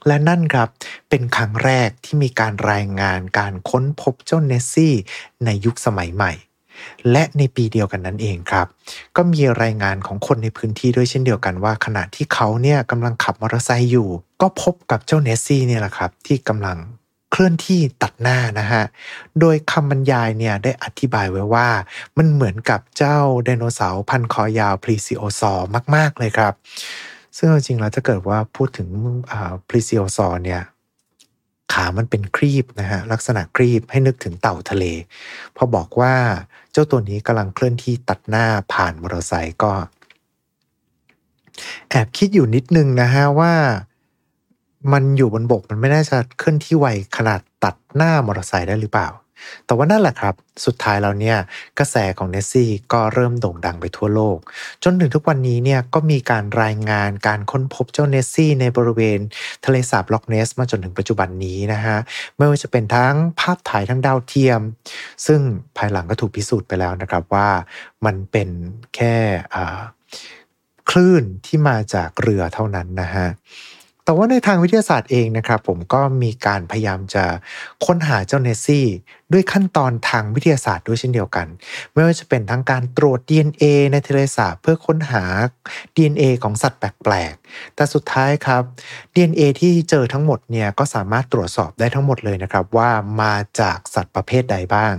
[0.06, 0.68] และนั่นครับ
[1.08, 4.94] เป็นครั้งแรกที่มีการรายงานการค้นพบเจ้าเนสซี่
[5.44, 6.32] ในยุคสมัยใหม่
[7.10, 8.66] และในปีเดียวกันนั้นเองครับ
[9.16, 14.08] ก็มีรายงานของคนในพื้นที่ด้วยเช่นเดียวกันว่า ขณะที่เขาเนี่ยกำลังขับมอเตอร์ไซค์อยู่
[14.40, 16.78] ก็พบกับเจ้าเนสซี่เนี่ยแหละครับ ที่กำลัง
[17.30, 18.84] เคลื่อนที่ตัดหน้านะฮะ
[19.40, 21.68] โดยคำบรรยายเนี่ยได้อธิบายไว้ว่า
[22.18, 26.52] มันเหมือนกับเจ้าไดโนเสาร์พันธุ์คอยาว plesiosaur มาก ๆ เลยครับ
[27.36, 28.88] ซึ่งจริงๆแล้วถ้าเกิดว่าพูดถึง
[29.68, 30.62] พลีซิโอซอร์เนี่ย
[31.72, 34.84] ขามันเป็นครีบนะฮะลักษณะครีบให้นึกถึงเต่าทะเล
[35.56, 36.14] พอบอกว่า
[36.72, 39.72] เจ้าตัวนี้กำลังเคลื่อนที่ตัดหน้าผ่านมอเตอร์ไซค์ก็
[41.90, 43.54] แอบคิดอยู่นิดนึงนะฮะว่า
[44.92, 46.86] มันอยู่บนบกมันไม่น่าจะเคลื่อนที่ไว
[47.16, 49.08] ขนาดตัดหน้ามอเตอร์ไซค์ได้หรือเปล่า
[49.66, 50.34] แต่ว่านั่นแหละครับ
[50.66, 51.36] สุดท้ายแล้วเนี่ย
[51.78, 54.38] กระแสของเนสซี่ก็เริ่มโด่งดังไปทั่วโลก
[54.84, 59.18] จนถึงทุกวันนี้เนี่ยก็มีการรายงานการค้นพบเจ้าเนสซี่ในบริเวณ
[59.64, 61.96] ทะเลสาบล็อกเนส มาจนถึงปัจจุบันนี้นะฮะ
[62.36, 64.60] ไม่ว่าจะเป็นทั้งภาพถ่ายทั้งดาวเทียม
[65.26, 65.40] ซึ่ง
[65.76, 67.48] ภายหลังก็ถูกพิสูจน์ไปแล้วนะครับว่า
[68.04, 68.48] มันเป็น
[68.94, 69.16] แค่
[70.90, 73.28] คลื่นที่มาจากเรือเท่านั้นนะฮะ
[74.08, 77.24] แต่ว่าในทางวิทยาศาสตร์เองนะครับผมก็มีการพยายามจะ
[77.86, 78.86] ค้นหาเจ้าเนสซี่
[79.32, 81.46] ด้วยขั้นตอนทางวิทยาศาสตร์ด้วยเช่นเดียวกัน
[81.92, 85.24] ไม่ว่าจะเป็นทั้งการตรวจ DNA ในทะเลสาบเพื่อค้นหา
[85.96, 88.62] DNA ของสัตว์แปลกๆ แต่สุดท้ายครับ
[89.14, 92.90] DNA ที่เจอทั้งหมดเนี่ยก็สามารถตรวจสอบได้ทั้งหมดเลยนะครับ ว่า
[93.22, 94.94] มาจากสัตว์ประเภทใดบ้าง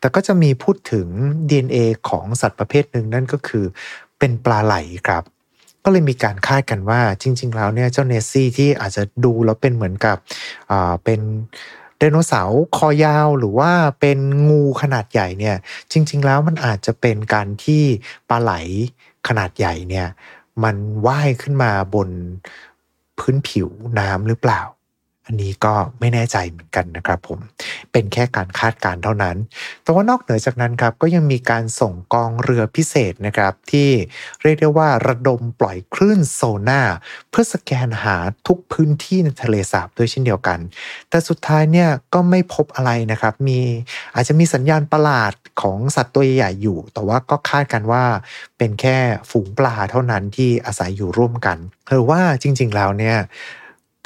[0.00, 1.08] แต่ก็จะมีพูดถึง
[1.50, 3.64] DNA ของสัตว์ประเภทหนึ่งนั่นก็คือ
[4.18, 4.76] เป็นปลาไหล
[5.08, 5.24] ครับ
[5.84, 10.16] ก็เลยมีการคาดกันว่าจริง ๆ แล้วเนี่ยเจ้าเนสซี่ที่อาจจะดูแล้วเป็นเหมือนกับ
[10.70, 11.20] อ่าเป็น
[11.98, 14.18] ไดโนเสาร์คอยาวหรือว่าเป็น
[14.48, 15.56] งูขนาดใหญ่เนี่ย
[15.92, 17.82] จริง ๆ แล้วมันอาจจะเป็นการที่
[18.28, 18.52] ปลาไหล
[19.28, 20.06] ขนาดใหญ่เนี่ย
[20.64, 22.08] มันว่ายขึ้นมาบน
[23.18, 23.68] พื้นผิว
[23.98, 24.60] น้ำหรือเปล่า
[25.26, 27.38] อันนี้ก็ไม่แน่ใจเหมือนกันนะครับผม
[27.92, 29.36] เป็นแค่การคาดการเท่านั้น
[29.82, 33.90] แต่ว่านอกเหนือจากนั้นครับก็ยังมีการส่งกองเรือพิเศษนะครับ ที่
[34.42, 36.80] เรียกได้ว่าระดมปล่อยคลื่นโซน่า
[37.30, 40.58] เพื่อสแกนหาทุกพื้นที่ในทะเลสาบด้วยเช่นเดียวกัน
[41.10, 43.60] แต่สุดท้ายเนี่ยก็ไม่พบอะไรนะครับ มี
[44.14, 45.32] อาจจะมีสัญญาณประหลาด
[45.62, 48.04] ของสัตว์ตัวใหญ่อยู่ แต่ว่าก็คาดกันว่า
[48.58, 48.98] เป็นแค่
[49.30, 51.58] ฝูงปลาเท่านั้นที่อาศัยอยู่ร่วมกัน
[51.90, 53.16] หรือว่าจริง ๆ แล้วเนี่ย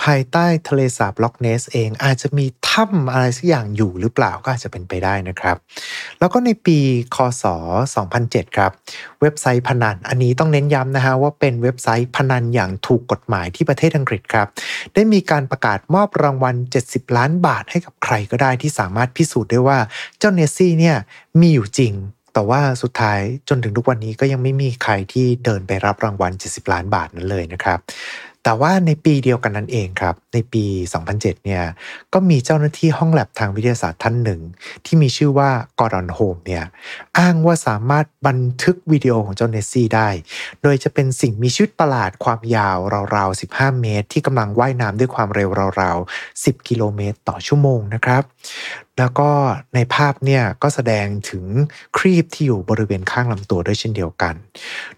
[0.03, 5.57] ภายใต้ทะเลสาบล็อกเนสเองอาจจะมีถ้ำอะไรสักอย่างอยู่หรือเปล่าก็อาจจะเป็นไปได้นะครับ
[6.19, 6.79] แล้วก็ในปี
[7.17, 7.45] คศ
[8.01, 8.73] 2007 ครับ
[9.21, 14.49] เว็บไซต์พนัน อันนี้ต้องเน้นย้ำนะฮะว่าเป็นเว็บไซต์พนันอย่างถูกกฎหมายที่ประเทศอังกฤษครับ
[14.95, 16.55] ได้มีการประกาศมอบรางวัล
[16.87, 19.79] 70 ล้านบาทให้กับใครก็ได้ที่สามารถพิสูจน์ได้ว่า
[20.19, 20.97] เจ้าเนสซี่เนี่ย
[21.41, 21.95] มีอยู่จริง
[22.35, 27.79] แต่ว่าสุดท้ายจนถึงทุกวันนี้ก็ยังไม่มีใครที่เดินไปรับรางวัล 70 ล้านบาทนั้นเลยนะครับ
[28.49, 30.65] แต่ว่าในปีเดียวกันนั้นเองครับ ในปี
[31.05, 31.65] 2007 เนี่ย
[32.13, 34.41] ก็มีเจ้าหน้าที่ห้องแลบทางวิทยาศาสตร์ท่านหนึ่ง
[34.85, 36.65] ที่มีชื่อว่ากอร์ดอนโฮมเนี่ย
[37.19, 40.09] อ้างว่าสามารถบันทึกวิดีโอของเจ้าเนสซี่ได้
[40.63, 42.79] โดยจะเป็นสิ่งมีชีวิตประหลาดความยาว
[43.17, 45.51] ราวๆ 15 เมตร ที่กำลังว่ายน้ำด้วยความเร็ว
[45.83, 48.23] ราวๆ 10 กิโลเมตรต่อชั่วโมงนะครับ
[48.99, 49.31] แล้วก็
[49.75, 51.45] ในภาพเนี่ยก็แสดงถึง
[51.99, 54.35] ครีบที่อยู่บริเวณข้างลำตัวด้วยเช่นเดียวกัน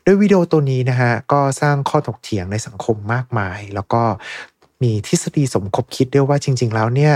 [0.03, 4.03] โดยวิดีโอตัวนี้นะฮะก็สร้างข้อถกเถียงในสังคมมากมาย แล้วก็
[4.83, 7.15] มีทฤษฎีสมคบคิดด้วยว่าจริง ๆ แล้วเนี่ย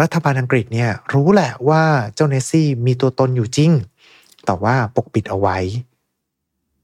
[0.00, 1.82] รัฐบาลอังกฤษเนี่ยรู้แหละว่า
[2.14, 3.72] เจ้าเนซี่มีตัวตนอยู่จริง
[4.46, 5.58] แต่ว่าปกปิดเอาไว้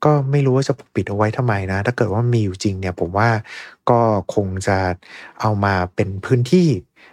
[0.05, 3.31] ก็ไม่รู้ว่าจะปกปิดเอาไว้ทำไมนะ ถ้าเกิดว่ามีอยู่จริงเนี่ยผมว่า
[3.91, 4.01] ก็
[4.35, 4.79] คงจะ
[5.41, 6.69] เอามาเป็นพื้นที่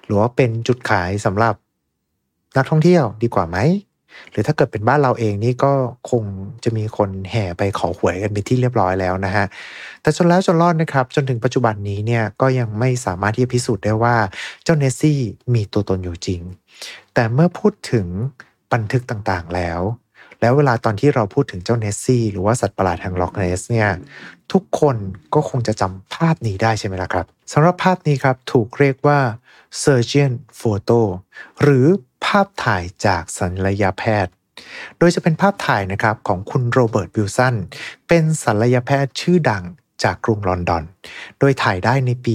[0.05, 1.55] หรือว่าเป็นจุดขายสำหรับ
[2.55, 3.57] นักท่องเที่ยวดีกว่าไหม
[4.31, 5.71] หรือถ้าเกิดเป็นบ้านเราเองนี่ก็
[6.09, 6.23] คง
[6.63, 9.45] จะมีคนแห่ไปขอหวยกันเป็นที่เรียบร้อยแล้วนะฮะ
[10.01, 14.15] แต่จนแล้วจนรอดนะครับ จนถึงปัจจุบันนี้เนี่ยก็ยังไม่สามารถที่จะพิสูจน์ได้ว่า
[14.63, 15.19] เจ้าเนสซี่
[15.53, 16.41] มีตัวตนอยู่จริง
[17.13, 18.07] แต่เมื่อพูดถึง
[18.73, 19.81] บันทึกต่างๆแล้ว
[20.41, 23.89] แล้วเวลาตอนที่เราพูดถึงเจ้าเนสซี่หรือว่าสัตว์ประหลาดแห่งล็อกเนสเนี่ย
[24.51, 24.95] ทุกคน
[25.33, 29.19] ก็คงจะจำภาพนี้ได้ใช่ไหมล่ะครับสำหรับภาพนี้ครับถูกเรียกว่า
[29.81, 30.99] surgeon photo
[31.61, 31.85] หรือ
[32.25, 34.33] ภาพถ่ายจากศัลยแพทย์
[34.97, 37.55] โดยจะเป็นภาพถ่ายนะครับของคุณโรเบิร์ตวิลสัน
[38.07, 39.63] เป็นศัลยแพทย์ชื่อดัง
[40.03, 40.83] จากกรุงลอนดอน
[41.39, 42.33] โดยถ่ายได้ในปี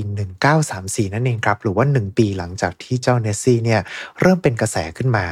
[0.56, 3.80] 1934 นั่นเองครับ หรือว่า 1 ปีหลังจากที่เจ้าเนสซี่เนี่ย
[4.20, 5.26] เริ่มเป็นกระแสขึ้นมา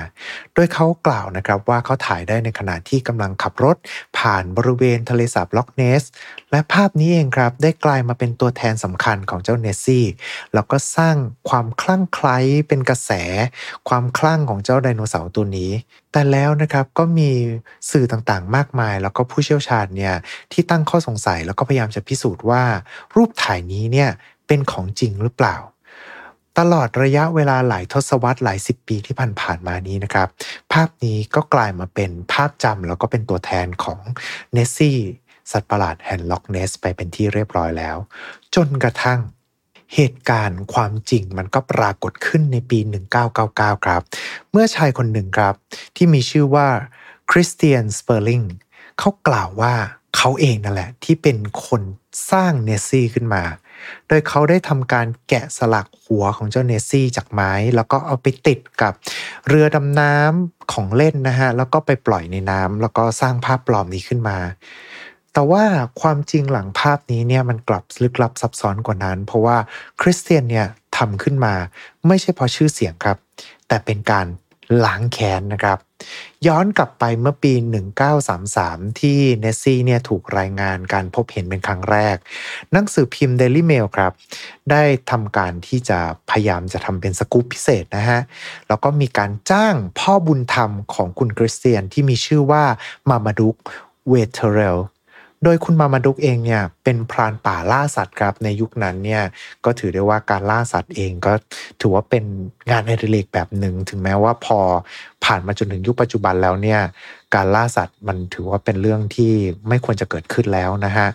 [0.54, 3.76] โดยเขากล่าวนะครับว่าเขาถ่ายได้ในขณะที่กำลังขับรถ
[4.18, 6.02] ผ่านบริเวณทะเลสาบล็อกเนส
[6.52, 10.06] และภาพนี้เองครับ ได้กลายมาเป็นตัวแทนสำคัญของเจ้าเนสซี่
[10.54, 11.16] แล้วก็สร้าง
[11.48, 12.38] ความคลั่งไคล้
[12.68, 13.10] เป็นกระแส
[13.88, 15.70] ความคลั่งของเจ้าไดโนเสาร์ตัวนี้
[16.12, 17.30] แต่แล้วนะครับก็มี
[17.90, 20.14] สื่อต่างๆ มากมาย แล้วก็ผู้เชี่ยวชาญเนี่ย
[20.52, 22.62] ที่ตั้งข้อสงสัยแล้วก็พยายามจะพิสูจน์ว่า
[23.16, 24.10] รูปถ่ายนี้เนี่ย
[24.46, 25.56] เป็นของจริงหรือเปล่า
[26.60, 30.28] ตลอดระยะเวลาหลายทศวรรษหลายสิบปีที่ผ่านๆมานี้นะครับ
[30.72, 34.00] ภาพนี้ก็กลายมาเป็นภาพจำแล้วก็เป็นตัวแทนของ
[34.52, 34.98] เนสซี่
[35.50, 37.96] สัตว์ประหลาดแฮนล็อกเนสไปเป็นที่เรียบร้อยแล้ว
[38.54, 39.20] จนกระทั่ง
[39.94, 42.78] เหตุการณ์ความจริงมันก็ปรากฏขึ้นในปี
[43.32, 44.02] 1999 ครับ
[44.50, 45.54] เมื่อชายคนหนึ่งครับ
[45.96, 46.68] ที่มีชื่อว่า
[47.30, 48.42] คริสเตียนสเปอร์ลิง
[48.98, 49.74] เขากล่าวว่า
[50.16, 51.82] เขาเองนั่นแหละ ที่เป็นคน
[52.30, 53.44] สร้างเนสซี่ขึ้นมา
[54.08, 58.92] โดยเขาได้ทำการแกะสลักหัวของเจ้าเนสซี่จากไม้ แล้วก็เอาไปติดกับ
[59.48, 64.38] เรือดำน้ำของเล่นนะฮะ แล้วก็ไปปล่อยในน้ำแล้วก็สร้างภาพปลอมนี้ขึ้นมา
[65.32, 65.64] แต่ว่า
[66.00, 69.56] ความจริงหลังภาพนี้เนี่ยมันกลับลึกลับซับซ้อนกว่านั้น เพราะว่า
[70.00, 70.66] คริสเตียนเนี่ย
[70.96, 71.54] ทำขึ้นมา
[72.06, 73.16] ไม่ใช่เพราะชื่อเสียงครับ
[73.68, 74.26] แต่เป็นการ
[74.84, 75.78] ล้างแค้นนะครับ
[76.46, 77.52] ย้อนกลับไปเมื่อปี
[78.26, 82.16] 1933 ที่เนสซี่เนี่ยถูกรายงานการพบเห็นเป็นครั้งแรก
[82.72, 84.12] หนังสือพิมพ์ Daily Mail ครับ
[84.70, 85.98] ได้ทำการที่จะ
[86.30, 88.20] พยายามจะทำเป็นสกู๊ปพิเศษนะฮะ
[88.68, 92.64] แล้วก็มีการจ้างพ่อบุญธรรมของคุณคริสเตียนที่มีชื่อว่า
[93.08, 93.56] มามาดุก
[94.08, 94.78] เวเทเรล
[95.44, 99.22] โดยคุณมามาดุกเองเนี่ยเป็นพรานป่าล่าสัตว์ครับในยุคนั้นเนี่ย
[99.64, 101.32] ก็ถือได้ว่าการล่าสัตว์เองก็
[101.80, 102.24] ถือว่าเป็น
[102.70, 104.58] งานอดิเรกแบบหนึ่งถึงแม้ว่าพอ
[105.24, 106.80] ผ่านมาจนถึงยุคปัจจุบันแล้วเนี่ย
[107.34, 109.32] การล่าสัตว์มันถือว่าเป็นเรื่องที่
[109.68, 111.08] ไม่ควรจะเกิดขึ้นแล้วนะฮะ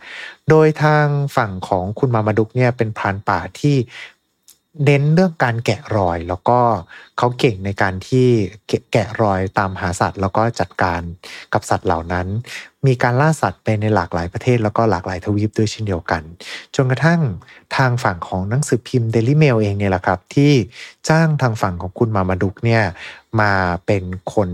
[0.50, 1.06] โดยทาง
[1.38, 3.76] ฝั่งของคุณมามาดุกเนี่ยเป็นพรานป่าที่
[4.86, 6.60] เน้นเรื่องการแกะรอย แล้วก็
[7.18, 8.28] เขาเก่งในการที่
[8.92, 11.02] แกะรอยตามหาสัตว์ แล้วก็จัดการ
[11.54, 12.28] กับสัตว์เหล่านั้น
[12.86, 16.24] มีการล่าสัตว์ไปในหลากหลายประเทศ แล้วก็หลากหลายทวีปด้วยเช่นเดียวกัน
[16.76, 17.22] จนกระทั่ง
[17.76, 20.54] ทางฝั่งของหนังสือพิมพ์ Daily Mail เองเนี่ยแหละครับ ที่
[21.10, 22.84] จ้างทางฝั่งของคุณมามาดุกเนี่ย
[23.42, 23.52] มา
[23.86, 24.50] เป็นคน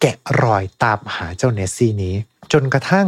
[0.00, 2.14] แกะรอยตามหาเจ้าเนสซี่นี้
[2.52, 3.06] จนกระทั่ง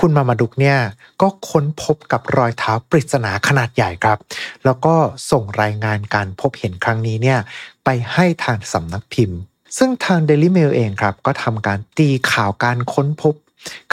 [0.00, 0.78] คุณมามาดุกเนี่ย
[1.20, 4.18] ก็ค้นพบกับรอยเท้าปริศนาขนาดใหญ่ครับ
[4.64, 4.94] แล้วก็
[5.30, 7.38] ส่งรายงานการพบเห็นครั้งนี้เนี่ย
[7.84, 9.38] ไปให้ทางสำนักพิมพ์
[9.78, 13.34] ซึ่งทาง Daily Mail เองครับ ก็ทำการตีข่าวการค้นพบ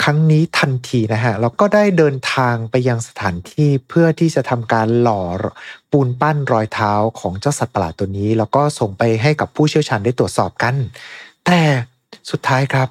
[0.02, 5.22] ครั้งนี้ทันทีนะฮะแล้วก็ได้เดินทางไปยังสถานที่เพื่อที่จะทำการหล่อ
[5.90, 10.74] ปูนปั้นรอยเท้าของเจ้าสัตว์ประหลาดตัวนี้ แล้วก็ส่งไปให้กับผู้เชี่ยวชาญได้ตรวจสอบกัน
[11.46, 11.60] แต่
[12.30, 12.88] สุดท้ายครับ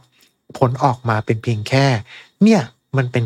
[0.57, 1.85] ผลออกมาเป็นเพียงแค่
[2.43, 2.61] เนี่ย
[2.97, 3.23] มันเป็น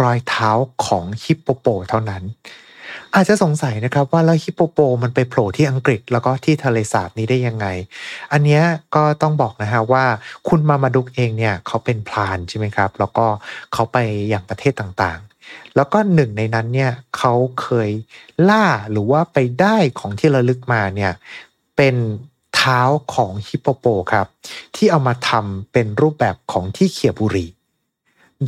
[0.00, 0.50] รอยเท้า
[0.86, 2.22] ของฮิปโปโปเท่านั้น
[3.14, 7.66] อาจจะสงสัยนะครับว่าแล้วฮิปโปโปมันไปโผล่ที่อังกฤษแล้วก็ที่ทะเลสาบนี้ได้ยังไง
[8.32, 8.60] อันนี้
[8.94, 10.04] ก็ต้องบอกนะฮะว่า
[10.48, 13.26] คุณมามาดุกเองเนี่ยเขาเป็นพลานใช่ไหมครับ แล้วก็
[13.72, 13.98] เขาไป
[14.28, 17.90] อย่างประเทศต่างๆ แล้วก็หนึ่งในนั้นเนี่ยเขาเคย
[18.48, 21.12] ล่าหรือว่าไปได้ของที่ระลึกมาเนี่ย
[21.76, 21.96] เป็น
[22.54, 22.80] เท้า
[23.14, 24.26] ของฮิปโปโปครับ
[24.76, 27.46] ที่เอามาทำเป็นรูปแบบของที่เขียบุรี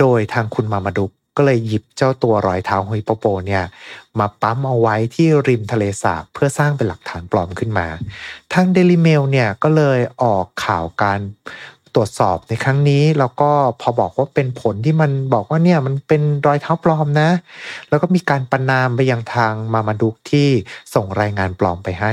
[0.00, 3.64] โดยทางคุณมามาดุกก็เลยหยิบเจ้าตัวรอยเท้าฮิปโปโปเนี่ย
[4.18, 7.86] มาปั๊มเอาไว้ที่ริมทะเลสาบเพื่อสร้างเป็นหลักฐานปลอมขึ้นมา
[8.52, 11.20] ทางเดลิเมลเนี่ยก็เลยออกข่าวการ
[11.94, 17.30] ตรวจสอบในครั้งนี้แล้วก็พอบอกว่าเป็นผลที่มันบอกว่าเนี่ยมันเป็นรอยเท้าปลอมนะ
[17.88, 20.48] แล้วก็มีการประนามไปยังทางมามาดุกที่
[20.94, 22.12] ส่งรายงานปลอมไปให้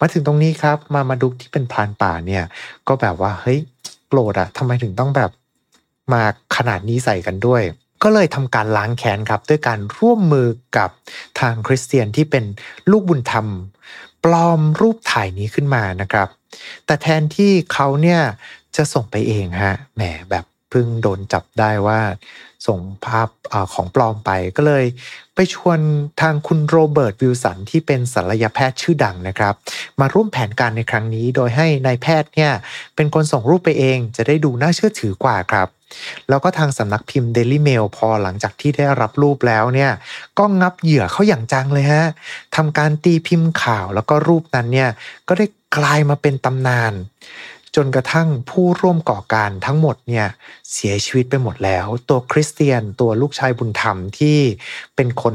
[0.00, 2.44] มาถึงตรงนี้ครับมามาดุกที่เป็นพรานป่าเนี่ย
[2.88, 3.58] ก็แบบว่าเฮ้ย
[4.08, 5.30] โกรธอะทำไมถึงต้องแบบ
[6.12, 6.22] มา
[6.56, 7.62] ขนาดนี้ใส่กันด้วย
[8.02, 10.90] ก็เลยทำการล้างแค้นครับ ด้วยการร่วมมือกับ
[11.40, 12.44] ทางคริสเตียนที่เป็น
[12.90, 13.46] ลูกบุญธรรม
[14.24, 16.28] ปลอมรูปถ่ายนี้ขึ้นมานะครับ
[16.86, 18.20] แต่แทนที่เขาเนี่ย
[18.76, 22.00] จะส่งไปเองฮะแหมแบบเพิ่งโดนจับได้ว่า
[22.66, 24.84] ส่งภาพอของปลอมไปก็เลย
[25.34, 25.78] ไปชวน
[26.20, 29.54] ทางคุณโรเบิร์ตวิลสันที่เป็นศัลยแพทย์ชื่อดังนะครับ
[30.00, 32.52] มาร่วมแผนการในครั้งนี้ โดยให้นายแพทย์เนี่ย
[32.96, 35.68] เป็นคนส่งรูปไปเองจะได้ดูน่าเชื่อถือกว่าครับ
[36.28, 39.90] แล้วก็ทางสำนักพิมพ์ Daily Mail พอหลังจากที่ได้รับรูปแล้วเนี่ย
[40.38, 42.04] ก็งับเหยื่อเขาอย่างจังเลยฮะ
[42.56, 44.90] ทำการตีพิมพ์ข่าวแล้วก็รูปนั้นเนี่ย
[45.28, 46.92] ก็ได้กลายมาเป็นตำนาน
[47.76, 50.26] จนกระทั่งผู้ร่วมก่อการทั้งหมดเนี่ย
[50.72, 54.38] เสียชีวิตไปหมดแล้ว ตัวคริสเตียนตัวลูกชายบุญธรรมที่
[54.96, 55.34] เป็นคน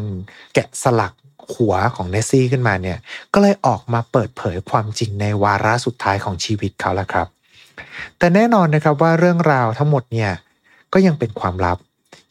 [0.54, 1.14] แกะสลัก
[1.54, 2.98] หัวของเนสซี่ขึ้นมาเนี่ย
[3.34, 7.28] ก็เลยออกมาเปิดเผยความจริงในวาระสุดท้ายของชีวิตเขาแล้วครับ
[8.18, 10.32] แต่แน่นอนนะครับว่าเรื่องราวทั้งหมดเนี่ย
[10.94, 11.78] ก็ยังเป็นความลับ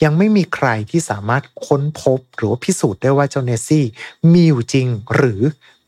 [0.04, 3.84] ยังไม่มีใครที่สามารถค้นพบหรือพิสูจน์ได้ว่าเจ้าเนสซี่
[4.32, 5.40] มีอยู่จริงหรือ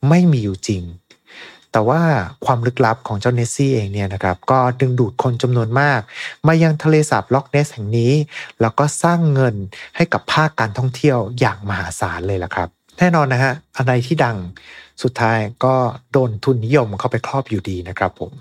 [0.08, 0.82] ไม่มีอยู่จริง
[1.72, 2.02] แต่ว่า
[2.44, 6.00] ความลึกลับของเจ้าเนสซี่เองเนี่ยนะครับ ก็ดึงดูดคนจำนวนมาก
[6.46, 8.12] มายังทะเลสาบล็อกเนสแห่งนี้
[8.60, 9.54] แล้วก็สร้างเงิน
[9.96, 14.36] ให้กับภาคการท่องเที่ยวอย่างมหาศาลเลยล่ะครับ แน่นอนนะฮะอะไรที่ดัง
[15.02, 15.74] สุดท้ายก็
[16.12, 18.32] โดนทุนนิยมเข้าไปครอบอยู่ดีนะครับผม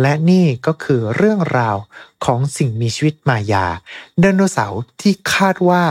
[0.00, 1.76] และนี่ก็คือเรื่องราว
[2.24, 3.66] ของสิ่งมีชีวิตมายา
[4.20, 5.82] ไดโนเสาร์ที่คาดว่า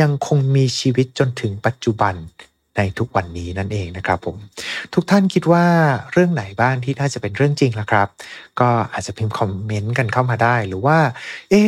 [0.00, 2.14] ยังคงมีชีวิตจนถึงปัจจุบัน
[2.76, 4.36] ในทุกวันนี้นั่นเองนะครับผม
[4.94, 5.66] ทุกท่านคิดว่า
[6.12, 8.08] เรื่องไหนบ้างที่น่าจะเป็นเรื่องจริงล่ะครับ
[8.60, 10.98] ก็อาจจะพิมพ์คอมเมนต์กันเข้ามาได้หรือว่า
[11.50, 11.64] เอ๊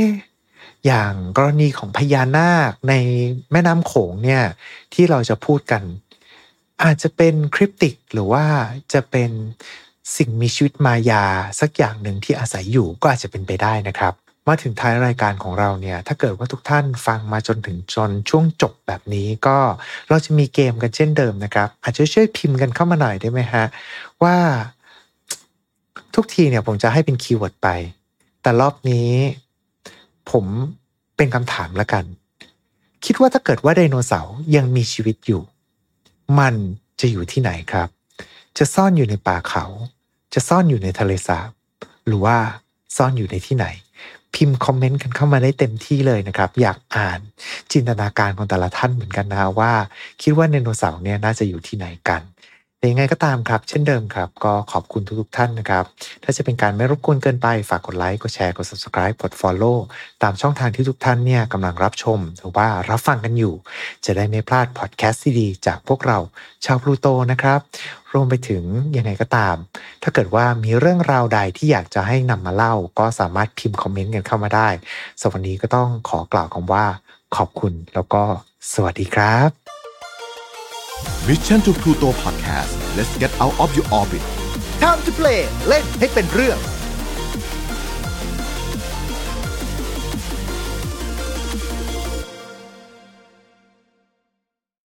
[0.87, 2.95] อย่างกรณีของพญานาคใน
[3.53, 4.43] แม่น้ำโขงเนี่ย
[4.95, 5.83] ที่เราจะพูดกัน
[6.85, 8.45] อาจจะเป็นคริปติกหรือว่า
[8.93, 9.31] จะเป็น
[10.17, 11.25] สิ่งมีชีวิตมายา
[11.61, 14.15] สักอย่างหนึ่งที่อาศัยอยู่ก็อาจจะเป็นไปได้นะครับ
[14.49, 19.59] มาถึงท้ายรายการของเราเนี่ยถ้าเกิดว่าทุกท่านฟังมาจนถึงจนช่วงจบแบบนี้ก็
[20.09, 23.65] เราจะมีเกมกันเช่นเดิมนะครับ อาจจะช่วยพิมพ์กันเข้ามาหน่อยได้ไหมฮะ
[24.23, 24.37] ว่า
[26.15, 27.69] ทุกทีเนี่ยผมจะให้เป็น keyword ไป
[28.43, 29.11] แต่รอบนี้
[30.31, 30.45] ผม
[31.17, 32.05] เป็นคำถามแล้วกัน
[33.05, 35.43] คิดว่าถ้าเกิดว่าไดโนเสาร์ยังมีชีวิตอยู่
[36.39, 36.55] มัน
[37.01, 37.89] จะอยู่ที่ไหนครับ
[38.59, 39.65] จะซ่อนอยู่ในป่าเขา
[40.35, 41.51] จะซ่อนอยู่ในทะเลสาบ
[42.07, 42.37] หรือว่า
[42.97, 43.67] ซ่อนอยู่ในที่ไหน
[44.35, 47.21] พิมพ์คอมเมนต์กันเข้ามาได้เต็มที่เลยนะครับ อยากอ่าน
[47.73, 49.73] จินตนาการของแต่ละท่านเหมือนกันนะว่า
[50.23, 52.23] คิดว่าไดโนเสาร์เนี่ยน่าจะอยู่ที่ไหนกัน
[52.81, 55.85] แต่ยังไงก็ตามครับ เช่นเดิมครับ ก็ขอบคุณทุกๆท่านนะครับ
[56.23, 59.77] ถ้าจะเป็นการไม่รบกวนเกินไป ฝากกดไลค์กดแชร์กด subscribe กด follow
[60.23, 63.55] ตามช่องทางที่ทุกท่านเนี่ยกำลังรับชม หรือว่ารับฟังกันอยู่
[64.05, 66.19] จะได้ไม่พลาดพอดแคสต์ดีๆจากพวกเรา
[66.65, 67.61] ชาวพลูโตนะครับ
[68.15, 68.65] รวมไปถึง
[68.97, 69.57] ยังไงก็ตาม
[70.03, 74.69] ถ้าเกิดว่ามีเรื่องราวใดที่อยากจะให้นำมาเล่า ก็สามารถพิมพ์คอมเมนต์กันเข้ามาได้
[75.21, 76.87] สำหรับวันนี้ก็ต้องขอกล่าวคำว่า
[77.37, 78.23] ขอบคุณแล้วก็
[78.73, 79.49] สวัสดีครับ
[81.27, 84.25] Mission to Pluto Podcast let's get out of your orbit
[84.83, 86.59] Time to play เล่นให้เป็นเรื่อง